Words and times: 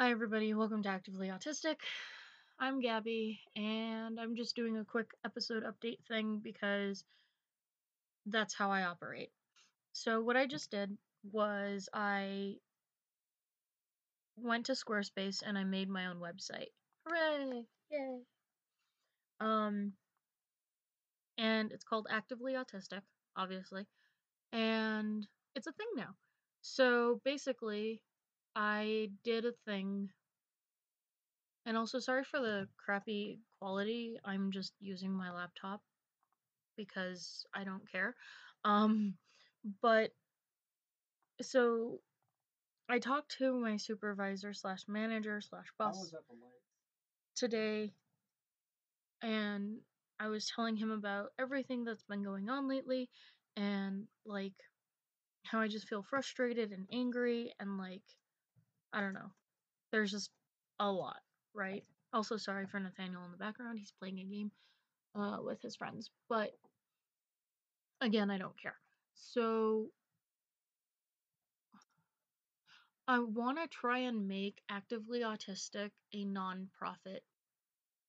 Hi, 0.00 0.10
everybody. 0.10 0.54
Welcome 0.54 0.82
to 0.82 0.88
Actively 0.88 1.28
Autistic. 1.28 1.76
I'm 2.58 2.80
Gabby, 2.80 3.40
and 3.56 4.18
I'm 4.18 4.36
just 4.36 4.56
doing 4.56 4.76
a 4.76 4.84
quick 4.84 5.10
episode 5.24 5.64
update 5.64 5.98
thing 6.08 6.40
because 6.42 7.04
that's 8.26 8.54
how 8.54 8.70
I 8.70 8.82
operate. 8.82 9.30
So, 9.92 10.20
what 10.20 10.36
I 10.36 10.46
just 10.46 10.70
did 10.70 10.96
was 11.32 11.88
I 11.92 12.54
went 14.36 14.66
to 14.66 14.72
Squarespace 14.72 15.42
and 15.46 15.56
I 15.56 15.64
made 15.64 15.88
my 15.88 16.06
own 16.06 16.16
website. 16.16 16.72
Hooray! 17.06 17.66
Yay! 17.90 18.18
Um, 19.40 19.92
and 21.38 21.72
it's 21.72 21.84
called 21.84 22.06
Actively 22.10 22.54
Autistic, 22.54 23.02
obviously, 23.36 23.86
and 24.52 25.26
it's 25.54 25.66
a 25.66 25.72
thing 25.72 25.88
now. 25.96 26.14
So 26.64 27.20
basically, 27.24 28.02
I 28.56 29.10
did 29.22 29.44
a 29.44 29.52
thing, 29.66 30.10
and 31.66 31.76
also 31.76 31.98
sorry 31.98 32.24
for 32.24 32.40
the 32.40 32.68
crappy 32.76 33.38
quality. 33.60 34.18
I'm 34.24 34.50
just 34.50 34.72
using 34.80 35.12
my 35.12 35.30
laptop 35.32 35.80
because 36.76 37.46
I 37.54 37.64
don't 37.64 37.90
care. 37.90 38.16
Um, 38.64 39.14
but 39.82 40.12
so 41.42 42.00
I 42.88 42.98
talked 42.98 43.36
to 43.38 43.52
my 43.54 43.76
supervisor 43.76 44.52
slash 44.54 44.82
manager 44.88 45.40
slash 45.40 45.66
boss 45.78 46.12
today, 47.36 47.92
and 49.22 49.78
I 50.20 50.28
was 50.28 50.50
telling 50.54 50.76
him 50.76 50.90
about 50.90 51.32
everything 51.38 51.84
that's 51.84 52.04
been 52.04 52.22
going 52.22 52.48
on 52.48 52.68
lately, 52.68 53.10
and 53.56 54.06
like 54.24 54.54
how 55.44 55.60
I 55.60 55.68
just 55.68 55.88
feel 55.88 56.02
frustrated 56.02 56.72
and 56.72 56.86
angry, 56.92 57.52
and 57.60 57.78
like 57.78 58.02
I 58.92 59.00
don't 59.00 59.14
know, 59.14 59.30
there's 59.92 60.10
just 60.10 60.30
a 60.80 60.90
lot, 60.90 61.20
right? 61.54 61.84
Also, 62.12 62.36
sorry 62.36 62.66
for 62.66 62.80
Nathaniel 62.80 63.24
in 63.24 63.32
the 63.32 63.36
background. 63.36 63.78
He's 63.78 63.92
playing 63.98 64.20
a 64.20 64.24
game 64.24 64.50
uh, 65.14 65.38
with 65.42 65.60
his 65.62 65.76
friends, 65.76 66.10
but 66.28 66.52
again, 68.00 68.30
I 68.30 68.38
don't 68.38 68.60
care. 68.60 68.76
So 69.14 69.88
I 73.06 73.18
want 73.18 73.58
to 73.58 73.68
try 73.68 73.98
and 73.98 74.28
make 74.28 74.62
Actively 74.70 75.20
Autistic 75.20 75.90
a 76.14 76.24
non-profit 76.24 77.22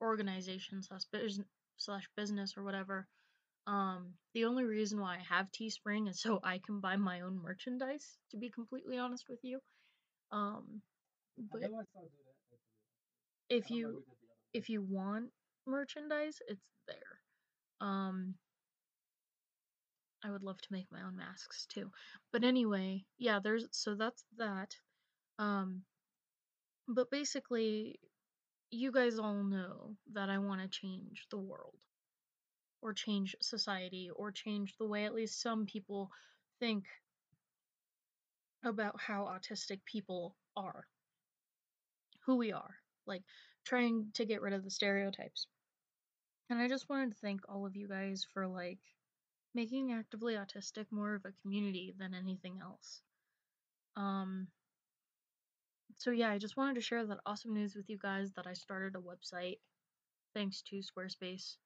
organization 0.00 0.82
slash 0.82 1.04
business 1.12 1.46
slash 1.76 2.08
business 2.16 2.56
or 2.56 2.64
whatever. 2.64 3.06
Um, 3.68 4.14
the 4.34 4.46
only 4.46 4.64
reason 4.64 5.00
why 5.00 5.16
I 5.18 5.34
have 5.34 5.52
Teespring 5.52 6.08
is 6.08 6.20
so 6.22 6.40
I 6.42 6.58
can 6.58 6.80
buy 6.80 6.96
my 6.96 7.20
own 7.20 7.40
merchandise. 7.40 8.18
To 8.32 8.38
be 8.38 8.50
completely 8.50 8.98
honest 8.98 9.26
with 9.28 9.40
you, 9.44 9.60
um, 10.32 10.82
but 11.52 11.62
if 13.50 13.70
you 13.70 14.04
if 14.54 14.68
you 14.70 14.82
want 14.82 15.30
merchandise, 15.66 16.38
it's 16.48 16.70
there. 16.86 17.20
Um, 17.80 18.36
I 20.24 20.30
would 20.30 20.44
love 20.44 20.60
to 20.62 20.72
make 20.72 20.92
my 20.92 21.02
own 21.02 21.16
masks 21.16 21.66
too. 21.66 21.92
But 22.30 22.44
anyway, 22.44 23.04
yeah, 23.18 23.40
there's 23.40 23.66
so 23.72 23.96
that's 23.96 24.24
that. 24.36 24.76
Um, 25.38 25.84
but 26.88 27.10
basically, 27.10 28.00
you 28.70 28.92
guys 28.92 29.18
all 29.18 29.44
know 29.44 29.96
that 30.12 30.30
I 30.30 30.38
want 30.38 30.62
to 30.62 30.68
change 30.68 31.26
the 31.30 31.38
world 31.38 31.76
or 32.82 32.92
change 32.92 33.34
society 33.40 34.10
or 34.14 34.30
change 34.30 34.76
the 34.78 34.86
way 34.86 35.04
at 35.04 35.14
least 35.14 35.40
some 35.40 35.66
people 35.66 36.10
think 36.60 36.84
about 38.64 39.00
how 39.00 39.24
autistic 39.24 39.80
people 39.84 40.36
are, 40.56 40.86
who 42.26 42.36
we 42.36 42.52
are, 42.52 42.76
like 43.06 43.22
trying 43.64 44.08
to 44.14 44.24
get 44.24 44.42
rid 44.42 44.52
of 44.52 44.64
the 44.64 44.70
stereotypes. 44.70 45.46
And 46.50 46.58
I 46.58 46.68
just 46.68 46.88
wanted 46.88 47.12
to 47.12 47.18
thank 47.20 47.40
all 47.48 47.66
of 47.66 47.76
you 47.76 47.88
guys 47.88 48.26
for 48.32 48.46
like 48.46 48.78
making 49.54 49.92
actively 49.92 50.34
autistic 50.34 50.86
more 50.90 51.14
of 51.14 51.24
a 51.24 51.32
community 51.42 51.94
than 51.98 52.14
anything 52.14 52.58
else. 52.62 53.02
Um 53.96 54.48
so 55.96 56.10
yeah, 56.10 56.30
I 56.30 56.38
just 56.38 56.56
wanted 56.56 56.74
to 56.74 56.80
share 56.80 57.04
that 57.04 57.18
awesome 57.26 57.54
news 57.54 57.74
with 57.74 57.88
you 57.90 57.98
guys 57.98 58.32
that 58.34 58.46
I 58.46 58.52
started 58.52 58.94
a 58.94 59.00
website 59.00 59.58
thanks 60.32 60.62
to 60.62 60.76
Squarespace. 60.76 61.56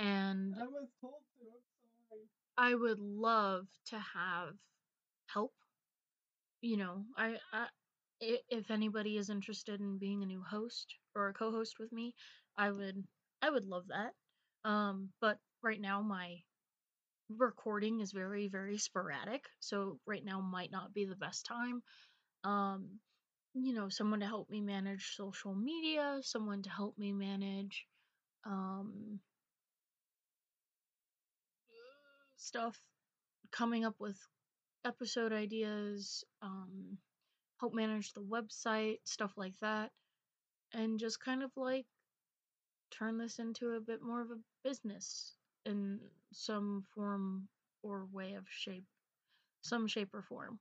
And 0.00 0.56
I 0.60 0.66
was 0.66 0.88
told 1.00 1.22
to. 1.38 1.44
I'm 1.46 1.62
sorry. 2.10 2.28
I 2.58 2.74
would 2.74 2.98
love 2.98 3.68
to 3.86 4.00
have 4.00 4.54
help. 5.26 5.54
You 6.62 6.76
know, 6.78 7.04
I, 7.16 7.38
I 7.52 7.68
i- 8.22 8.42
if 8.48 8.70
anybody 8.70 9.16
is 9.18 9.30
interested 9.30 9.80
in 9.80 9.98
being 9.98 10.22
a 10.22 10.26
new 10.26 10.42
host 10.42 10.94
or 11.14 11.28
a 11.28 11.34
co-host 11.34 11.78
with 11.78 11.92
me, 11.92 12.14
I 12.56 12.70
would 12.70 13.04
I 13.42 13.50
would 13.50 13.66
love 13.66 13.86
that. 13.88 14.14
Um, 14.68 15.12
but 15.20 15.38
right 15.62 15.80
now 15.80 16.02
my 16.02 16.42
recording 17.30 18.00
is 18.00 18.12
very 18.12 18.48
very 18.48 18.78
sporadic, 18.78 19.44
so 19.60 20.00
right 20.06 20.24
now 20.24 20.40
might 20.40 20.72
not 20.72 20.94
be 20.94 21.06
the 21.06 21.16
best 21.16 21.46
time. 21.46 21.82
Um, 22.44 23.00
you 23.54 23.74
know, 23.74 23.88
someone 23.90 24.20
to 24.20 24.26
help 24.26 24.50
me 24.50 24.60
manage 24.62 25.16
social 25.16 25.54
media, 25.54 26.20
someone 26.22 26.62
to 26.64 26.70
help 26.70 26.98
me 26.98 27.12
manage 27.12 27.86
um 28.46 29.20
stuff 32.40 32.80
coming 33.52 33.84
up 33.84 33.94
with 33.98 34.16
episode 34.84 35.32
ideas, 35.32 36.24
um, 36.42 36.98
help 37.58 37.74
manage 37.74 38.12
the 38.12 38.22
website, 38.22 38.98
stuff 39.04 39.32
like 39.36 39.54
that, 39.60 39.90
and 40.72 40.98
just 40.98 41.22
kind 41.22 41.42
of 41.42 41.50
like 41.56 41.86
turn 42.90 43.18
this 43.18 43.38
into 43.38 43.70
a 43.70 43.80
bit 43.80 44.02
more 44.02 44.20
of 44.20 44.30
a 44.30 44.68
business 44.68 45.34
in 45.66 46.00
some 46.32 46.84
form 46.94 47.48
or 47.82 48.06
way 48.12 48.34
of 48.34 48.44
shape, 48.48 48.86
some 49.62 49.86
shape 49.86 50.14
or 50.14 50.22
form. 50.22 50.58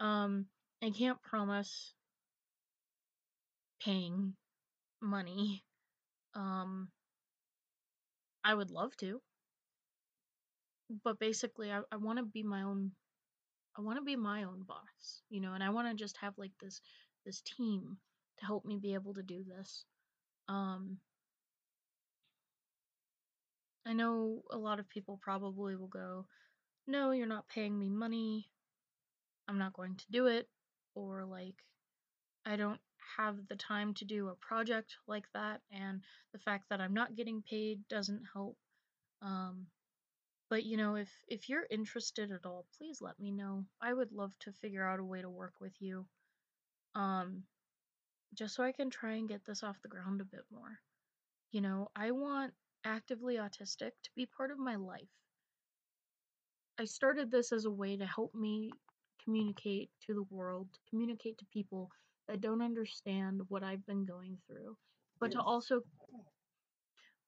Um, 0.00 0.46
I 0.82 0.90
can't 0.90 1.20
promise 1.22 1.92
paying 3.82 4.34
money. 5.00 5.62
Um, 6.34 6.88
I 8.44 8.54
would 8.54 8.70
love 8.70 8.96
to, 8.98 9.20
but 11.04 11.18
basically, 11.18 11.72
I, 11.72 11.82
I 11.92 11.96
want 11.96 12.18
to 12.18 12.24
be 12.24 12.42
my 12.42 12.62
own 12.62 12.92
I 13.76 13.82
want 13.82 13.98
to 13.98 14.04
be 14.04 14.16
my 14.16 14.44
own 14.44 14.62
boss, 14.64 15.22
you 15.30 15.40
know, 15.40 15.54
and 15.54 15.62
I 15.62 15.70
want 15.70 15.88
to 15.88 15.94
just 15.94 16.16
have 16.18 16.34
like 16.36 16.52
this 16.60 16.80
this 17.24 17.40
team 17.42 17.98
to 18.38 18.46
help 18.46 18.64
me 18.64 18.76
be 18.76 18.94
able 18.94 19.14
to 19.14 19.22
do 19.22 19.44
this. 19.44 19.84
Um 20.48 20.98
I 23.86 23.92
know 23.92 24.42
a 24.50 24.58
lot 24.58 24.78
of 24.80 24.88
people 24.88 25.18
probably 25.22 25.76
will 25.76 25.88
go, 25.88 26.26
"No, 26.86 27.12
you're 27.12 27.26
not 27.26 27.48
paying 27.48 27.78
me 27.78 27.88
money. 27.88 28.50
I'm 29.48 29.58
not 29.58 29.72
going 29.72 29.96
to 29.96 30.06
do 30.10 30.26
it." 30.26 30.48
Or 30.94 31.24
like, 31.24 31.64
"I 32.44 32.56
don't 32.56 32.80
have 33.16 33.46
the 33.48 33.56
time 33.56 33.94
to 33.94 34.04
do 34.04 34.28
a 34.28 34.34
project 34.36 34.96
like 35.06 35.26
that 35.34 35.62
and 35.70 36.02
the 36.32 36.38
fact 36.38 36.68
that 36.70 36.80
I'm 36.80 36.94
not 36.94 37.14
getting 37.16 37.42
paid 37.42 37.86
doesn't 37.88 38.24
help." 38.34 38.58
Um 39.22 39.68
but 40.50 40.64
you 40.64 40.76
know, 40.76 40.96
if 40.96 41.08
if 41.28 41.48
you're 41.48 41.66
interested 41.70 42.32
at 42.32 42.44
all, 42.44 42.66
please 42.76 43.00
let 43.00 43.18
me 43.18 43.30
know. 43.30 43.64
I 43.80 43.94
would 43.94 44.12
love 44.12 44.32
to 44.40 44.52
figure 44.52 44.84
out 44.86 45.00
a 45.00 45.04
way 45.04 45.22
to 45.22 45.30
work 45.30 45.54
with 45.60 45.72
you. 45.80 46.06
Um 46.94 47.44
just 48.34 48.54
so 48.54 48.62
I 48.62 48.72
can 48.72 48.90
try 48.90 49.14
and 49.14 49.28
get 49.28 49.44
this 49.44 49.62
off 49.62 49.80
the 49.82 49.88
ground 49.88 50.20
a 50.20 50.24
bit 50.24 50.44
more. 50.52 50.78
You 51.52 51.60
know, 51.62 51.88
I 51.96 52.10
want 52.10 52.52
actively 52.84 53.36
autistic 53.36 53.92
to 54.02 54.10
be 54.14 54.26
part 54.26 54.50
of 54.50 54.58
my 54.58 54.76
life. 54.76 55.08
I 56.78 56.84
started 56.84 57.30
this 57.30 57.52
as 57.52 57.64
a 57.64 57.70
way 57.70 57.96
to 57.96 58.06
help 58.06 58.34
me 58.34 58.70
communicate 59.24 59.90
to 60.06 60.14
the 60.14 60.24
world, 60.30 60.68
communicate 60.88 61.38
to 61.38 61.46
people 61.52 61.90
that 62.28 62.40
don't 62.40 62.62
understand 62.62 63.42
what 63.48 63.62
I've 63.62 63.84
been 63.86 64.04
going 64.04 64.38
through, 64.46 64.76
but 65.20 65.32
to 65.32 65.40
also 65.40 65.80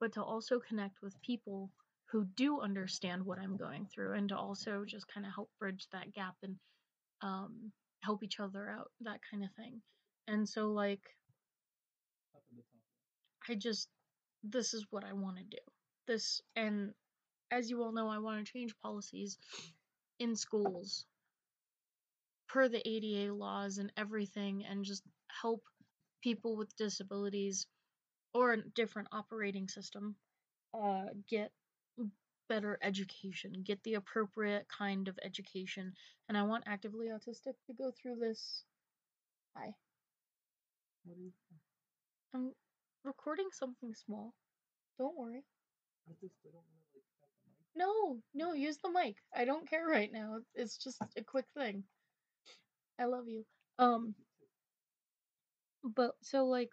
but 0.01 0.13
to 0.13 0.23
also 0.23 0.59
connect 0.59 1.03
with 1.03 1.21
people 1.23 1.71
who 2.13 2.27
do 2.37 2.61
understand 2.61 3.25
what 3.25 3.39
I'm 3.41 3.57
going 3.57 3.87
through 3.87 4.15
and 4.15 4.29
to 4.31 4.37
also 4.39 4.85
just 4.87 5.09
kind 5.09 5.27
of 5.27 5.35
help 5.35 5.51
bridge 5.59 5.87
that 5.93 6.13
gap 6.15 6.37
and 6.43 6.57
um 7.23 7.73
help 8.03 8.23
each 8.25 8.41
other 8.41 8.69
out, 8.71 8.91
that 9.03 9.21
kind 9.31 9.45
of 9.45 9.51
thing. 9.57 9.83
And 10.29 10.49
so 10.49 10.73
like 10.73 11.03
Up 12.37 12.43
in 12.51 12.59
the 12.59 12.63
top. 12.63 13.51
I 13.51 13.55
just 13.57 13.89
this 14.45 14.75
is 14.75 14.87
what 14.91 15.05
I 15.05 15.13
want 15.15 15.39
to 15.39 15.45
do. 15.45 15.63
This 16.07 16.43
and 16.57 16.93
as 17.51 17.71
you 17.71 17.83
all 17.83 17.93
know, 17.93 18.09
I 18.09 18.19
want 18.19 18.45
to 18.45 18.53
change 18.53 18.75
policies 18.83 19.39
in 20.19 20.37
schools 20.37 21.07
per 22.49 22.69
the 22.69 22.87
ADA 22.89 23.35
laws 23.35 23.79
and 23.79 23.93
everything 23.97 24.65
and 24.69 24.85
just 24.85 25.03
help 25.43 25.63
people 26.23 26.57
with 26.57 26.77
disabilities 26.77 27.67
or 28.35 28.53
a 28.53 28.63
different 28.77 29.09
operating 29.13 29.69
system 29.69 30.17
uh 30.75 31.07
get 31.29 31.53
better 32.49 32.79
education, 32.83 33.63
get 33.65 33.83
the 33.83 33.95
appropriate 33.95 34.67
kind 34.69 35.09
of 35.09 35.19
education, 35.23 35.93
and 36.29 36.37
I 36.37 36.43
want 36.43 36.65
actively 36.67 37.07
autistic 37.07 37.55
to 37.67 37.73
go 37.77 37.91
through 37.91 38.17
this. 38.17 38.65
Hi. 39.57 39.73
What 41.05 41.17
do 41.17 41.23
you 41.23 41.33
I'm 42.35 42.53
recording 43.05 43.49
something 43.53 43.95
small. 43.95 44.35
Don't 44.99 45.19
worry. 45.19 45.45
I 46.09 46.13
just 46.21 46.35
I 46.45 46.51
don't 46.53 46.65
want 46.65 46.81
to 46.81 46.99
like 46.99 47.05
have 47.21 47.31
the 47.45 47.51
mic. 47.51 47.75
No, 47.75 48.19
no, 48.35 48.53
use 48.55 48.79
the 48.83 48.91
mic. 48.91 49.17
I 49.35 49.45
don't 49.45 49.69
care 49.69 49.87
right 49.87 50.11
now. 50.13 50.39
It's 50.55 50.77
just 50.77 50.99
a 51.17 51.23
quick 51.23 51.47
thing. 51.57 51.85
I 52.99 53.05
love 53.07 53.29
you. 53.29 53.45
Um, 53.79 54.15
but 55.85 56.13
so 56.23 56.47
like 56.47 56.71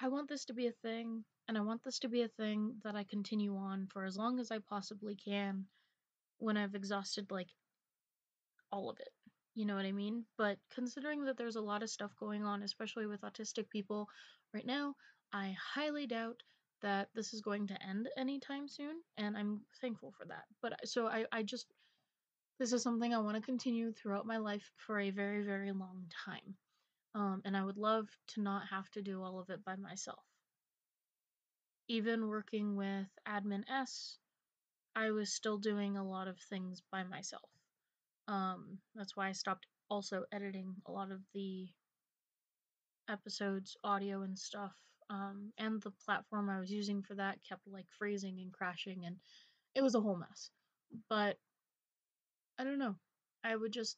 I 0.00 0.08
want 0.08 0.28
this 0.28 0.44
to 0.46 0.54
be 0.54 0.68
a 0.68 0.72
thing, 0.82 1.24
and 1.48 1.56
I 1.56 1.62
want 1.62 1.82
this 1.82 1.98
to 2.00 2.08
be 2.08 2.22
a 2.22 2.28
thing 2.28 2.74
that 2.84 2.94
I 2.94 3.04
continue 3.04 3.56
on 3.56 3.86
for 3.86 4.04
as 4.04 4.18
long 4.18 4.38
as 4.38 4.50
I 4.50 4.58
possibly 4.58 5.16
can 5.16 5.64
when 6.38 6.58
I've 6.58 6.74
exhausted 6.74 7.30
like 7.30 7.48
all 8.70 8.90
of 8.90 9.00
it. 9.00 9.08
You 9.54 9.64
know 9.64 9.74
what 9.74 9.86
I 9.86 9.92
mean? 9.92 10.24
But 10.36 10.58
considering 10.72 11.24
that 11.24 11.36
there's 11.38 11.56
a 11.56 11.60
lot 11.60 11.82
of 11.82 11.90
stuff 11.90 12.12
going 12.20 12.44
on, 12.44 12.62
especially 12.62 13.06
with 13.06 13.22
autistic 13.22 13.70
people 13.70 14.08
right 14.54 14.66
now, 14.66 14.94
I 15.32 15.56
highly 15.74 16.06
doubt 16.06 16.42
that 16.82 17.08
this 17.14 17.32
is 17.32 17.40
going 17.40 17.66
to 17.66 17.82
end 17.82 18.08
anytime 18.16 18.68
soon, 18.68 19.00
and 19.16 19.36
I'm 19.36 19.62
thankful 19.80 20.12
for 20.12 20.26
that. 20.26 20.44
But 20.62 20.86
so 20.86 21.08
I, 21.08 21.24
I 21.32 21.42
just, 21.42 21.66
this 22.60 22.72
is 22.72 22.82
something 22.82 23.12
I 23.12 23.18
want 23.18 23.36
to 23.36 23.42
continue 23.42 23.92
throughout 23.92 24.26
my 24.26 24.36
life 24.36 24.70
for 24.76 25.00
a 25.00 25.10
very, 25.10 25.42
very 25.42 25.72
long 25.72 26.04
time. 26.24 26.54
Um, 27.14 27.42
and 27.44 27.56
I 27.56 27.64
would 27.64 27.78
love 27.78 28.06
to 28.28 28.42
not 28.42 28.68
have 28.70 28.88
to 28.90 29.02
do 29.02 29.22
all 29.22 29.40
of 29.40 29.50
it 29.50 29.64
by 29.64 29.74
myself. 29.76 30.27
Even 31.88 32.28
working 32.28 32.76
with 32.76 33.08
Admin 33.26 33.64
S, 33.68 34.18
I 34.94 35.10
was 35.10 35.32
still 35.32 35.58
doing 35.58 35.96
a 35.96 36.08
lot 36.08 36.28
of 36.28 36.38
things 36.38 36.82
by 36.92 37.02
myself. 37.04 37.50
Um, 38.28 38.78
that's 38.94 39.16
why 39.16 39.28
I 39.28 39.32
stopped 39.32 39.66
also 39.90 40.24
editing 40.32 40.76
a 40.86 40.92
lot 40.92 41.10
of 41.10 41.20
the 41.34 41.68
episodes, 43.08 43.76
audio 43.82 44.22
and 44.22 44.38
stuff. 44.38 44.76
Um, 45.10 45.52
and 45.58 45.80
the 45.82 45.92
platform 46.04 46.50
I 46.50 46.60
was 46.60 46.70
using 46.70 47.02
for 47.02 47.14
that 47.14 47.38
kept 47.48 47.66
like 47.66 47.86
freezing 47.98 48.38
and 48.40 48.52
crashing, 48.52 49.06
and 49.06 49.16
it 49.74 49.82
was 49.82 49.94
a 49.94 50.00
whole 50.00 50.16
mess. 50.16 50.50
But 51.08 51.38
I 52.58 52.64
don't 52.64 52.78
know. 52.78 52.96
I 53.42 53.56
would 53.56 53.72
just 53.72 53.96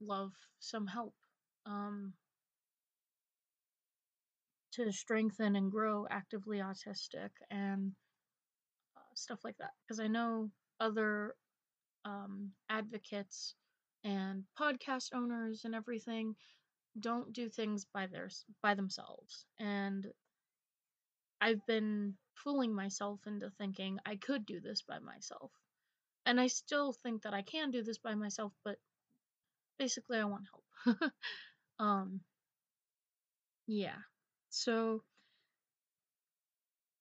love 0.00 0.32
some 0.60 0.86
help 0.86 1.14
um, 1.66 2.12
to 4.74 4.92
strengthen 4.92 5.56
and 5.56 5.70
grow 5.70 6.06
actively 6.10 6.58
autistic 6.58 7.30
and 7.50 7.92
uh, 8.96 9.00
stuff 9.14 9.40
like 9.44 9.56
that. 9.58 9.70
Because 9.86 10.00
I 10.00 10.08
know 10.08 10.50
other 10.80 11.34
um, 12.04 12.50
advocates 12.68 13.54
and 14.04 14.44
podcast 14.58 15.10
owners 15.14 15.62
and 15.64 15.74
everything 15.74 16.34
don't 17.00 17.32
do 17.32 17.48
things 17.48 17.86
by 17.92 18.06
their 18.06 18.28
by 18.62 18.74
themselves 18.74 19.46
and 19.58 20.06
i've 21.40 21.64
been 21.66 22.14
fooling 22.34 22.74
myself 22.74 23.20
into 23.26 23.50
thinking 23.58 23.98
i 24.06 24.16
could 24.16 24.46
do 24.46 24.60
this 24.60 24.82
by 24.82 24.98
myself 24.98 25.50
and 26.26 26.40
i 26.40 26.46
still 26.46 26.92
think 26.92 27.22
that 27.22 27.34
i 27.34 27.42
can 27.42 27.70
do 27.70 27.82
this 27.82 27.98
by 27.98 28.14
myself 28.14 28.52
but 28.64 28.76
basically 29.78 30.18
i 30.18 30.24
want 30.24 30.44
help 30.86 31.12
um 31.78 32.20
yeah 33.66 33.96
so 34.54 35.02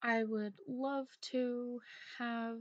i 0.01 0.23
would 0.23 0.53
love 0.67 1.07
to 1.21 1.79
have 2.17 2.57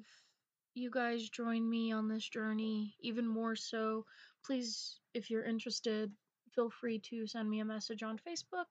you 0.75 0.91
guys 0.91 1.29
join 1.29 1.69
me 1.69 1.93
on 1.93 2.09
this 2.09 2.27
journey 2.29 2.95
even 3.01 3.27
more 3.27 3.55
so. 3.55 4.07
Please 4.45 4.99
if 5.15 5.31
you're 5.31 5.45
interested 5.45 6.11
feel 6.55 6.71
free 6.71 6.99
to 6.99 7.27
send 7.27 7.49
me 7.49 7.61
a 7.61 7.65
message 7.65 8.03
on 8.03 8.19
facebook 8.19 8.65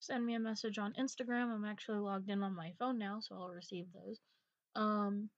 send 0.00 0.24
me 0.24 0.34
a 0.34 0.40
message 0.40 0.78
on 0.78 0.92
instagram. 0.98 1.52
I'm 1.52 1.64
actually 1.64 1.98
logged 1.98 2.30
in 2.30 2.42
on 2.42 2.54
my 2.54 2.72
phone 2.78 2.98
now 2.98 3.18
so 3.20 3.34
i'll 3.34 3.50
receive 3.50 3.86
those. 3.92 4.20
Um 4.76 5.30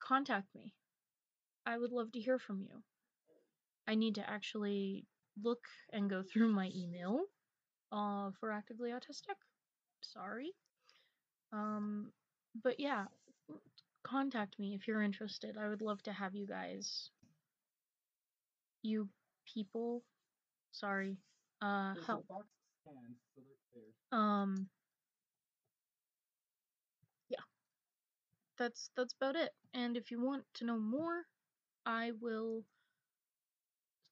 contact 0.00 0.54
me. 0.54 0.72
I 1.66 1.78
would 1.78 1.92
love 1.92 2.12
to 2.12 2.20
hear 2.20 2.38
from 2.38 2.60
you. 2.60 2.82
I 3.86 3.94
need 3.94 4.16
to 4.16 4.28
actually 4.28 5.06
look 5.42 5.62
and 5.92 6.10
go 6.10 6.22
through 6.22 6.48
my 6.48 6.70
email 6.74 7.20
uh 7.92 8.30
for 8.40 8.50
actively 8.50 8.90
autistic 8.90 9.36
sorry 10.00 10.52
um 11.52 12.12
but 12.62 12.78
yeah 12.80 13.06
contact 14.04 14.58
me 14.58 14.74
if 14.74 14.86
you're 14.86 15.02
interested. 15.02 15.56
I 15.56 15.68
would 15.68 15.82
love 15.82 16.02
to 16.04 16.12
have 16.12 16.34
you 16.34 16.46
guys, 16.46 17.10
you 18.82 19.08
people, 19.46 20.04
sorry, 20.72 21.18
uh, 21.62 21.94
There's 21.94 22.06
help. 22.06 22.26
so. 22.28 24.16
Um, 24.16 24.68
yeah, 27.28 27.40
that's 28.58 28.90
that's 28.96 29.14
about 29.14 29.36
it. 29.36 29.52
And 29.74 29.96
if 29.96 30.10
you 30.10 30.20
want 30.20 30.44
to 30.54 30.64
know 30.64 30.78
more, 30.78 31.24
I 31.86 32.12
will. 32.20 32.64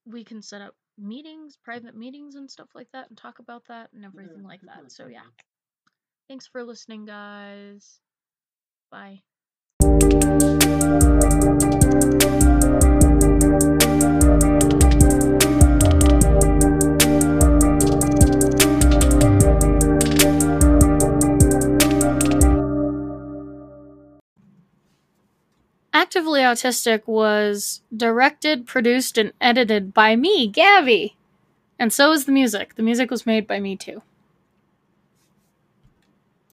We 0.05 0.25
can 0.25 0.43
set 0.43 0.63
up 0.63 0.75
meetings, 0.99 1.57
private 1.63 1.97
meetings, 1.97 2.35
and 2.35 2.51
stuff 2.51 2.69
like 2.75 2.89
that, 2.93 3.09
and 3.09 3.19
talk 3.19 3.39
about 3.39 3.65
that 3.69 3.91
and 3.93 4.05
everything 4.05 4.43
Yeah, 4.43 4.49
like 4.49 4.61
that. 4.63 4.93
So 4.93 5.07
yeah, 5.07 5.21
thanks 6.29 6.47
for 6.47 6.65
listening, 6.65 7.05
guys. 7.05 8.01
Bye. 8.91 9.23
Actively 26.23 26.43
Autistic 26.43 27.09
was 27.09 27.81
directed, 27.95 28.65
produced, 28.65 29.19
and 29.19 29.33
edited 29.41 29.93
by 29.93 30.15
me, 30.15 30.47
Gabby. 30.47 31.17
And 31.81 31.93
so 31.93 32.13
is 32.13 32.27
the 32.27 32.33
music. 32.33 32.77
The 32.77 32.83
music 32.85 33.11
was 33.11 33.27
made 33.27 33.49
by 33.49 33.59
me 33.59 33.75
too. 33.75 34.03